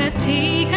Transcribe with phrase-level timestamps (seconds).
[0.00, 0.70] Sunda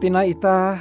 [0.00, 0.80] pina ita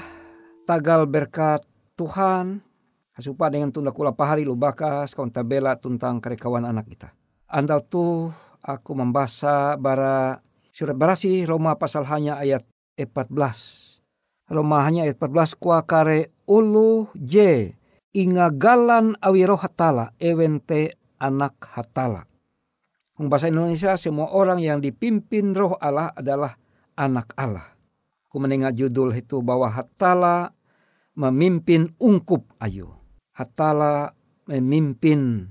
[0.64, 1.60] tagal berkat
[2.00, 2.64] Tuhan
[3.12, 7.12] hasupa dengan tunda kula pahari lu bakas kawan tabela tentang kerekawan anak kita.
[7.52, 8.32] Anda tuh
[8.64, 10.40] aku membaca bara
[10.72, 12.64] surat berasi Roma pasal hanya ayat
[12.96, 14.56] 14.
[14.56, 17.76] Roma hanya ayat 14 kua kare ulu je
[18.16, 22.24] ingagalan awiro hatala ewente anak hatala.
[23.20, 26.56] Bahasa Indonesia semua orang yang dipimpin roh Allah adalah
[26.96, 27.79] anak Allah.
[28.30, 30.54] Aku mendengar judul itu bahwa hatala
[31.18, 32.94] memimpin ungkup ayu.
[33.34, 34.14] Hatala
[34.46, 35.50] memimpin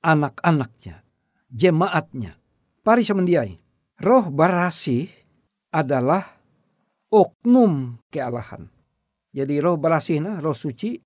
[0.00, 1.04] anak-anaknya,
[1.52, 2.40] jemaatnya.
[2.80, 3.60] Pari semendiai.
[4.00, 5.04] Roh barasi
[5.76, 6.24] adalah
[7.12, 8.72] oknum kealahan.
[9.36, 10.96] Jadi roh barasi, nah, roh suci,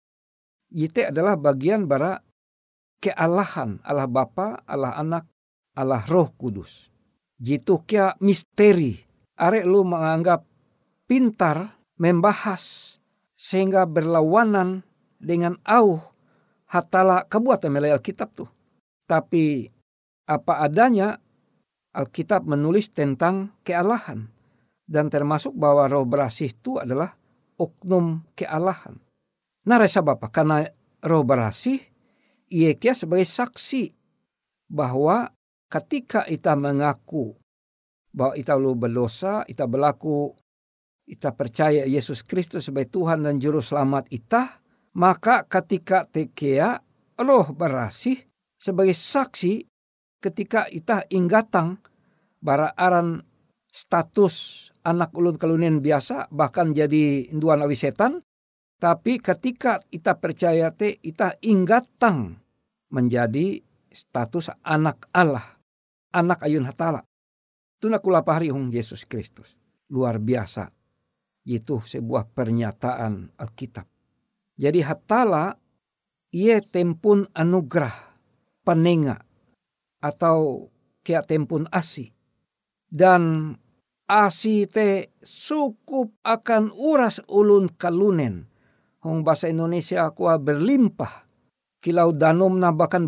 [0.70, 2.14] itu adalah bagian bara
[3.02, 5.26] kealahan Allah Bapa, Allah Anak,
[5.74, 6.88] Allah Roh Kudus.
[7.36, 9.02] Jitu kia misteri.
[9.36, 10.46] Arek lu menganggap
[11.06, 12.96] pintar membahas
[13.38, 14.84] sehingga berlawanan
[15.16, 16.02] dengan au
[16.68, 18.50] hatala kebuatan melalui Alkitab tuh.
[19.06, 19.70] Tapi
[20.26, 21.16] apa adanya
[21.94, 24.28] Alkitab menulis tentang kealahan.
[24.86, 27.18] Dan termasuk bahwa roh berasih itu adalah
[27.58, 29.02] oknum kealahan.
[29.66, 30.62] Nah resa Bapak, karena
[31.02, 31.82] roh berasih,
[32.54, 33.90] ia kia sebagai saksi
[34.70, 35.34] bahwa
[35.66, 37.34] ketika kita mengaku
[38.16, 40.32] bahwa kita lu berdosa, kita berlaku,
[41.06, 44.58] kita percaya Yesus Kristus sebagai Tuhan dan Juru Selamat kita,
[44.98, 46.82] maka ketika tekea
[47.22, 48.26] roh berasih
[48.58, 49.62] sebagai saksi
[50.18, 51.78] ketika kita inggatang
[52.42, 53.22] bara aran
[53.70, 58.24] status anak ulun kalunen biasa bahkan jadi induan awi setan
[58.76, 62.42] tapi ketika kita percaya te kita inggatang
[62.90, 63.60] menjadi
[63.92, 65.56] status anak Allah
[66.16, 67.04] anak ayun hatala.
[67.76, 69.52] Itu nakula pahari hong Yesus Kristus.
[69.92, 70.72] Luar biasa
[71.46, 73.86] itu sebuah pernyataan Alkitab
[74.58, 75.56] jadi hatala
[76.34, 77.94] ia tempun anugerah
[78.66, 79.22] penenga
[80.02, 80.68] atau
[81.06, 82.10] kia tempun asi
[82.90, 83.54] dan
[84.06, 88.46] asi te cukup akan uras ulun kalunen.
[89.02, 91.26] Hong bahasa Indonesia kuah berlimpah.
[91.82, 93.06] Kilau danum na bahkan.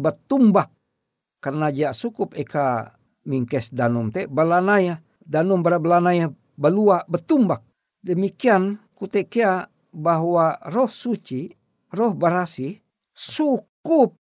[1.39, 5.03] Karena dia cukup eka mingkes danum te balanaya.
[5.23, 7.63] Danum bara balanaya balua betumbak.
[8.03, 11.51] Demikian kutekia bahwa roh suci,
[11.91, 12.79] roh barasi,
[13.15, 14.15] cukup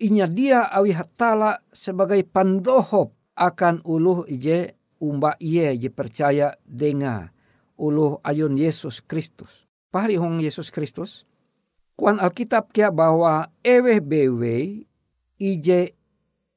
[0.00, 7.30] inya dia awi hatala sebagai pandohop akan uluh ije umba iye je percaya denga
[7.78, 9.66] uluh ayun Yesus Kristus.
[9.92, 11.28] Pahari hong Yesus Kristus.
[11.98, 14.86] Kuan Alkitab kia bahwa ewe bewe
[15.38, 15.80] ije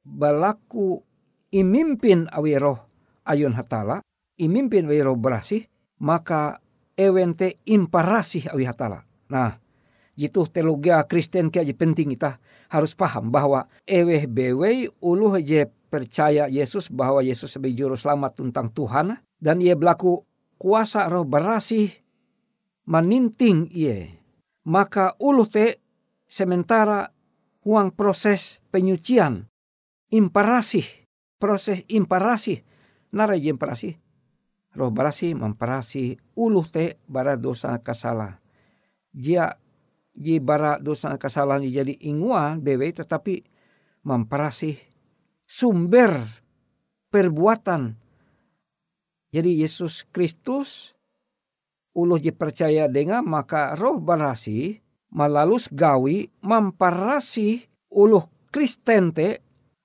[0.05, 1.01] balaku
[1.49, 2.77] imimpin awi roh
[3.25, 4.05] ayun hatala,
[4.37, 5.65] imimpin awi roh berasih,
[5.97, 6.60] maka
[7.01, 9.09] ewente imparasih awi hatala.
[9.25, 9.57] Nah,
[10.13, 12.37] jitu teologia Kristen kia je penting kita
[12.69, 18.69] harus paham bahwa ewe bewe uluh je percaya Yesus bahwa Yesus sebagai juru selamat tentang
[18.71, 20.23] Tuhan dan ia berlaku
[20.61, 21.89] kuasa roh berasih
[22.85, 24.13] meninting ia
[24.63, 25.81] maka uluh te
[26.29, 27.11] sementara
[27.65, 29.51] huang proses penyucian
[30.13, 30.85] imparasih
[31.41, 32.63] proses imparasih
[33.11, 33.99] nara imparasih
[34.75, 38.41] roh berasih memparasih uluh te bara dosa kasala
[39.11, 39.51] dia
[40.11, 43.43] di bara dosa kesalahan jadi inguan bewe tetapi
[44.03, 44.75] memparasih
[45.47, 46.27] sumber
[47.11, 47.99] perbuatan.
[49.31, 50.95] Jadi Yesus Kristus
[51.95, 54.79] uluh percaya dengan maka roh barasi
[55.11, 59.39] malalus gawi memparasi uluh Kristen te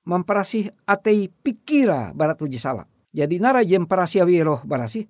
[0.06, 2.86] memparasi atei pikira barat uji salah.
[3.16, 5.08] Jadi nara jem parasi awi roh barasi.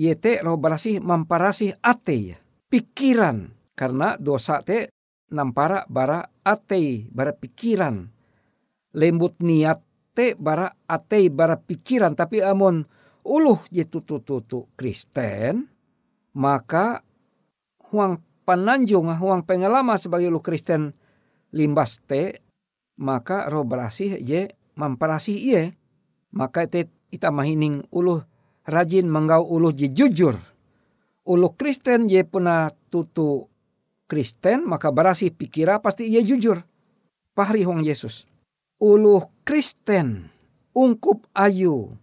[0.00, 2.32] Yete roh barasi memparasi atei
[2.72, 3.52] pikiran.
[3.76, 4.88] Karena dosa te
[5.28, 8.08] nampara bara atei bara pikiran.
[8.96, 9.84] Lembut niat
[10.16, 12.16] te bara atei bara pikiran.
[12.16, 12.88] Tapi amon
[13.20, 15.70] uluh jitu tutu Kristen
[16.32, 17.04] maka
[17.92, 20.96] huang pananjung huang pengalaman sebagai ulu Kristen
[21.54, 22.42] limbas te
[22.98, 25.62] maka roh berasih je memperasih iye
[26.34, 28.24] maka te ita mahining uluh
[28.64, 30.40] rajin menggau uluh je jujur.
[31.22, 33.46] Ulu Kristen je puna tutu
[34.10, 36.64] Kristen maka berasih pikira pasti ia jujur.
[37.36, 38.26] Pahri huang Yesus.
[38.82, 40.32] Uluh Kristen
[40.74, 41.94] ungkup ayu.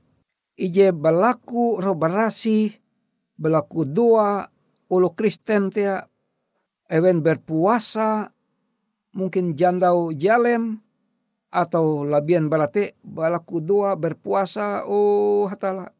[0.56, 2.78] Ije belaku robarasi
[3.40, 4.48] belaku doa
[4.92, 6.04] ulu Kristen tia
[6.92, 8.30] ewen berpuasa
[9.16, 10.84] mungkin jandau jalem
[11.50, 15.94] atau labian balate balaku doa berpuasa oh hatala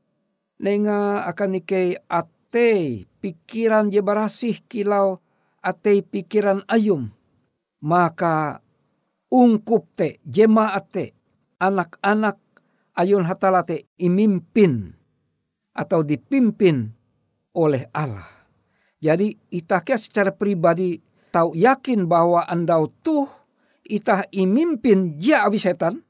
[0.62, 5.18] nenga akan nikei ate pikiran je barasih kilau
[5.66, 7.10] ate pikiran ayum
[7.82, 8.62] maka
[9.34, 11.06] ungkup te jemaat te
[11.60, 12.38] anak-anak
[13.00, 15.00] ayun hatalate imimpin
[15.72, 16.92] atau dipimpin
[17.56, 18.28] oleh Allah.
[19.00, 21.00] Jadi itakia secara pribadi
[21.32, 23.32] tahu yakin bahwa andau tuh
[23.90, 26.06] itah imimpin dia awi setan,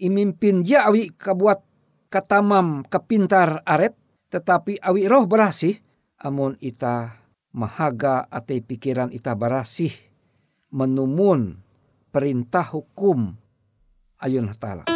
[0.00, 1.60] imimpin dia awi kabuat
[2.08, 3.94] katamam kepintar aret,
[4.32, 5.76] tetapi awi roh berasih,
[6.18, 7.20] amun ita
[7.52, 9.92] mahaga ate pikiran ita berasih
[10.72, 11.60] menumun
[12.12, 13.36] perintah hukum
[14.20, 14.88] ayun hatala.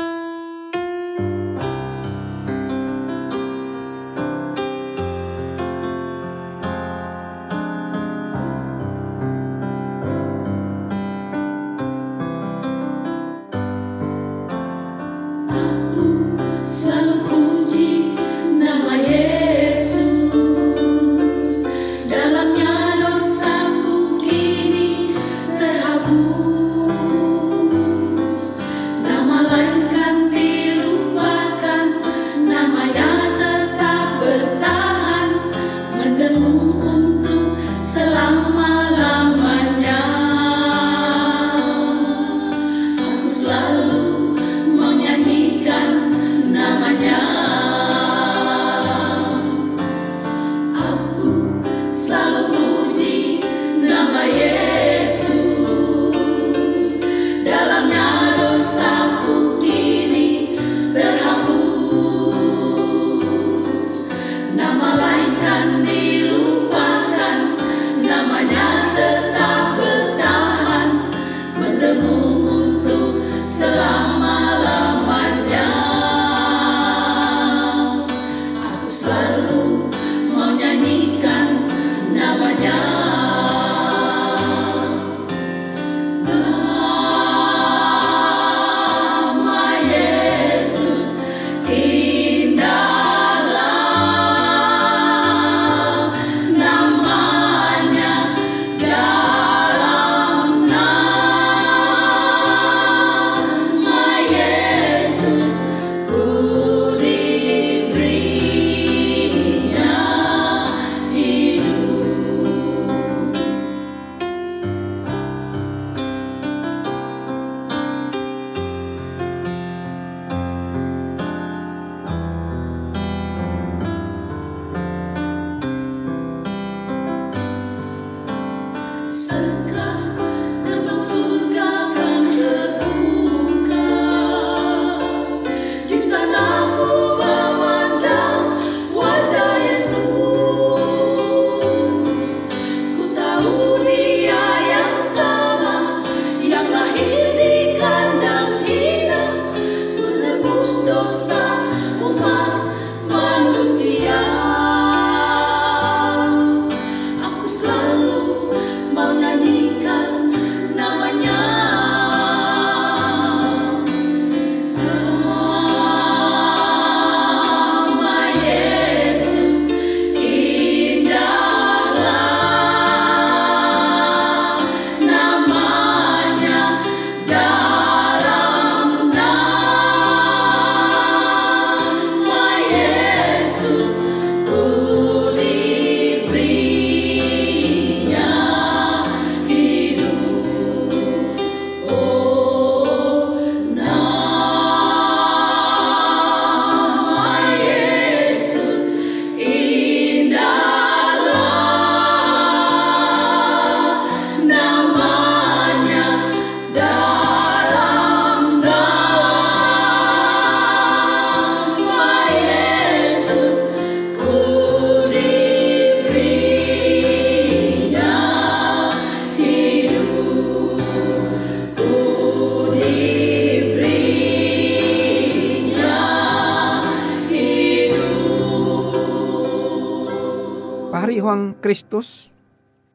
[231.63, 232.27] Kristus,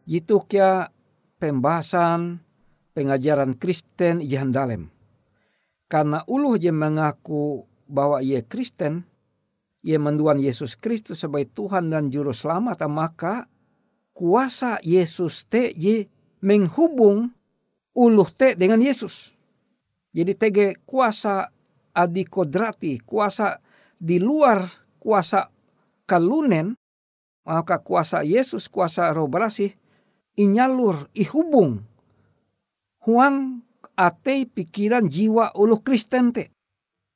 [0.03, 0.91] itu kia
[1.39, 2.43] pembahasan
[2.91, 4.91] pengajaran Kristen ihan dalam.
[5.87, 9.07] Karena uluh je mengaku bahwa ia Kristen,
[9.87, 13.47] ia menduan Yesus Kristus sebagai Tuhan dan Juru Selamat, maka
[14.11, 16.11] kuasa Yesus te je
[16.43, 17.31] menghubung
[17.95, 19.31] uluh te dengan Yesus.
[20.11, 21.47] Jadi tege kuasa
[21.95, 23.63] adikodrati, kuasa
[23.95, 24.67] di luar
[24.99, 25.47] kuasa
[26.03, 26.75] kalunen
[27.47, 29.71] maka kuasa Yesus, kuasa roh berasih,
[30.35, 31.87] inyalur, ihubung.
[33.07, 33.63] Huang
[33.95, 36.51] ate pikiran jiwa ulu Kristen te.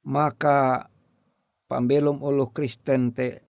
[0.01, 0.89] maka
[1.69, 3.45] pambelum ulu Kristen te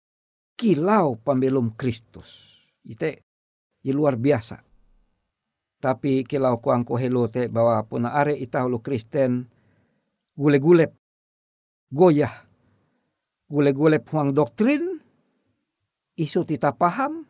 [0.57, 2.57] kilau pambelum Kristus.
[2.89, 3.27] Ite
[3.85, 4.65] di luar biasa.
[5.79, 9.47] Tapi kilau kuang helo te bahwa puna are ita ulu Kristen
[10.35, 10.95] gule-gulep
[11.93, 12.33] goyah
[13.51, 14.98] gule-gulep huang doktrin
[16.19, 17.25] isu tita paham.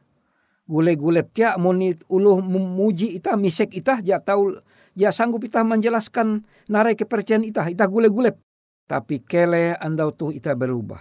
[0.69, 4.53] Gule-gulep kia monit ulu muji ita misek ita ja tahu
[4.93, 8.37] ya sanggup ita menjelaskan narai kepercayaan ita ita gule-gulep
[8.85, 11.01] tapi kele andau tuh ita berubah.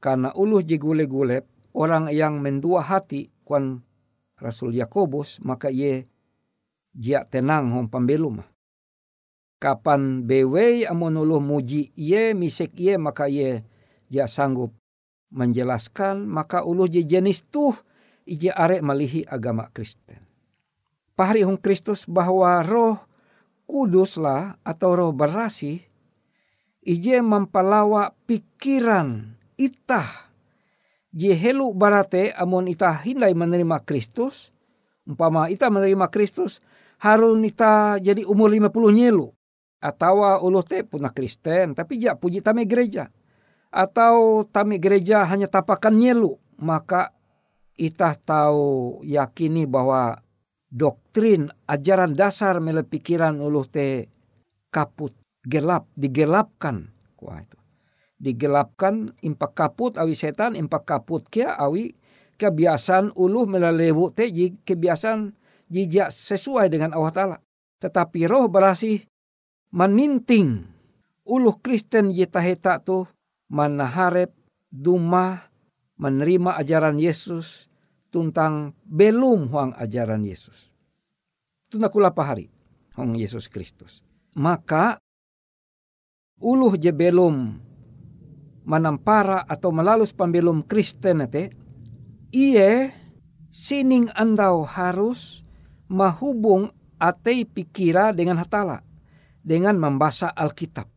[0.00, 1.44] Karena ulu ji gule-gulep
[1.76, 3.84] orang yang mendua hati kuan
[4.40, 6.08] Rasul Yakobus maka ye
[6.96, 8.40] jia tenang hong pambelum
[9.60, 13.64] kapan bewe amon ulu muji ye misek ye maka ye
[14.08, 14.72] jia sanggup
[15.30, 17.74] menjelaskan maka ulu je jenis tuh
[18.26, 20.22] ije arek malihi agama Kristen.
[21.16, 23.00] Pahari hong Kristus bahwa roh
[23.64, 25.80] kuduslah atau roh berasi
[26.84, 30.28] ije mempalawa pikiran itah.
[31.16, 34.52] Je helu barate amon itah hindai menerima Kristus
[35.08, 36.60] umpama itah menerima Kristus
[37.00, 39.32] harun ita jadi umur 50 nyelu.
[39.80, 43.08] Atau ulu te punah Kristen tapi ja puji tame gereja
[43.76, 47.12] atau tame gereja hanya tapakan nyelu maka
[47.76, 50.24] itah tahu yakini bahwa
[50.72, 54.08] doktrin ajaran dasar mele pikiran uluh te
[54.72, 55.12] kaput
[55.44, 56.90] gelap digelapkan.
[57.16, 57.60] Kuah itu.
[58.16, 61.92] Digelapkan impak kaput awi setan impak kaput kia awi
[62.40, 64.32] kebiasaan uluh melalewu te
[64.64, 65.36] kebiasaan
[65.68, 67.36] jijak sesuai dengan Allah Ta'ala.
[67.80, 69.04] Tetapi roh berasih
[69.68, 70.64] meninting
[71.28, 73.04] uluh Kristen jitaheta tu
[73.50, 74.34] manaharep
[74.70, 75.50] duma
[75.96, 77.70] menerima ajaran Yesus
[78.12, 80.68] tentang belum huang ajaran Yesus.
[81.68, 82.48] Tuna kula pahari
[82.96, 84.00] huang Yesus Kristus.
[84.36, 85.00] Maka
[86.40, 87.60] uluh je belum
[88.66, 91.54] manampara atau melalus pembelum Kristen te,
[92.34, 92.92] iye
[93.48, 95.46] sining andau harus
[95.86, 98.82] mahubung atei pikira dengan hatala
[99.46, 100.95] dengan membaca Alkitab.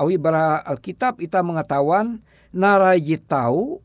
[0.00, 2.24] Awi bara Alkitab kita mengetahuan
[2.56, 3.84] naraji tahu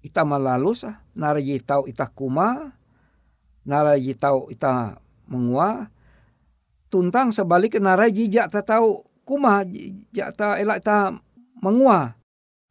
[0.00, 1.04] ita malalus ah.
[1.12, 2.72] Naraji tau ita kuma
[3.68, 4.96] naraji tau ita
[5.28, 5.92] mengua.
[6.88, 9.68] Tuntang sebalik naraji jak ta tau kuma
[10.16, 11.12] jak ta elak ta
[11.60, 12.16] mengua.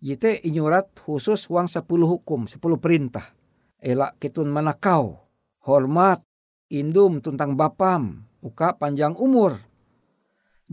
[0.01, 3.37] Jite inyurat khusus uang sepuluh hukum sepuluh perintah.
[3.77, 5.21] Elak ketun manakau
[5.61, 6.25] hormat
[6.73, 9.61] indum tuntang bapam uka panjang umur.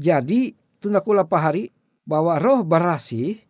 [0.01, 1.69] Jadi tundakula pahari
[2.05, 3.41] bahwa roh barasi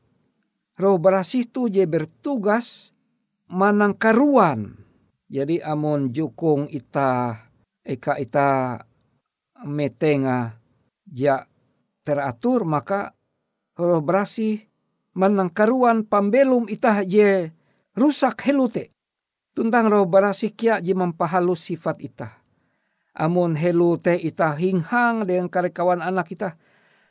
[0.80, 2.96] roh barasi tu je bertugas
[3.50, 4.80] manang karuan.
[5.30, 7.38] Jadi amon jukung ita
[7.86, 8.82] eka ita
[9.62, 10.58] metenga
[11.06, 11.46] ja
[12.02, 13.14] teratur maka
[13.78, 14.66] roh berasi
[15.14, 17.52] manang karuan pambelum ita je
[17.94, 18.90] rusak helute.
[19.54, 22.40] Tuntang roh berasi kia je mempahalus sifat ita.
[23.14, 26.54] Amun helute ita hinghang dengan karekawan anak kita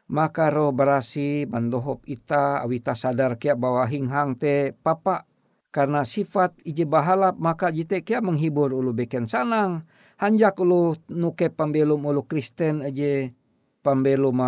[0.09, 5.29] maka roh berasi mandohop ita awita sadar kia bahwa hinghang te papa
[5.69, 9.85] karena sifat ije bahalap maka jite kia menghibur ulu beken sanang.
[10.19, 13.37] Hanjak ulu nuke pambelum ulu Kristen aje
[13.85, 14.41] pambelum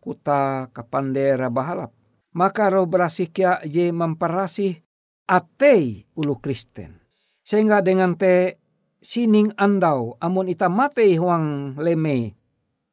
[0.00, 1.92] kuta kapandera bahalap.
[2.32, 4.80] Maka roh berasih kia aje memperasih
[5.28, 7.04] atei ulu Kristen.
[7.44, 8.56] Sehingga dengan te
[9.04, 12.41] sining andau amun ita matei huang leme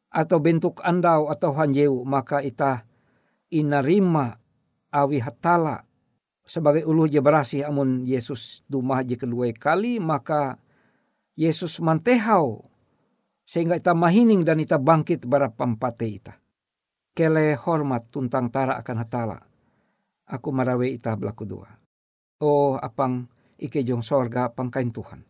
[0.10, 2.86] atau bentuk andau atau hanjeu maka ita
[3.54, 4.38] inarima
[4.90, 5.86] awi hatala
[6.50, 10.58] sebagai ulu je berasi amun Yesus dumah je kedua kali maka
[11.38, 12.70] Yesus mantehau
[13.50, 16.34] sehingga ita mahining dan ita bangkit bara pampate ita.
[17.18, 19.40] Kele hormat tuntang tara akan hatala.
[20.30, 21.70] Aku marawe ita belaku dua.
[22.46, 23.26] Oh apang
[23.58, 25.26] ike jong sorga pangkain Tuhan.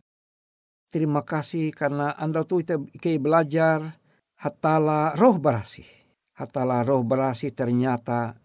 [0.92, 3.99] Terima kasih karena anda tuh ita ike belajar
[4.40, 5.84] hatala roh berasi.
[6.32, 8.40] Hatala roh berasi ternyata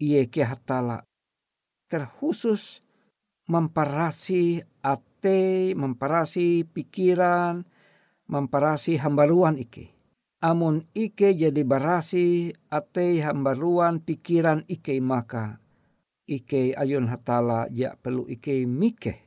[0.00, 1.04] iye ke hatala
[1.92, 2.80] terkhusus
[3.44, 7.68] memperasi ate, memperasi pikiran,
[8.24, 9.92] memperasi hambaruan ike.
[10.40, 15.60] Amun ike jadi barasi ate hambaruan pikiran ike maka
[16.24, 19.20] ike ayun hatala ya perlu ike mike.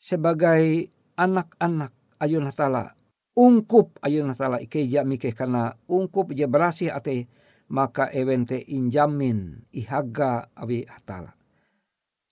[0.00, 0.88] Sebagai
[1.20, 2.96] anak-anak ayun hatala
[3.36, 7.28] ungkup ayun hatala ike ya mike karena ungkup je berasi ate
[7.68, 11.36] maka ewente injamin ihaga awi hatala.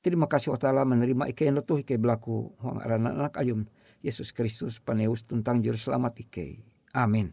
[0.04, 3.64] Terima kasih wa ta'ala menerima ike no tuh ike belaku huang arana anak ayum
[4.04, 6.60] Yesus Kristus paneus tentang juru selamat ike.
[6.92, 7.32] Amin.